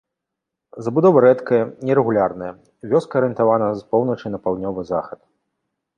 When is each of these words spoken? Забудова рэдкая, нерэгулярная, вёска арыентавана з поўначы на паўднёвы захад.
Забудова 0.85 1.19
рэдкая, 1.25 1.59
нерэгулярная, 1.89 2.49
вёска 2.95 3.13
арыентавана 3.23 3.67
з 3.83 3.89
поўначы 3.93 4.25
на 4.37 4.41
паўднёвы 4.47 4.81
захад. 4.93 5.19